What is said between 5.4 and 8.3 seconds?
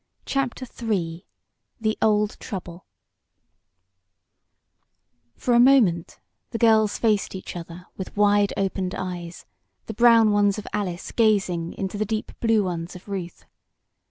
a moment the girls faced each other with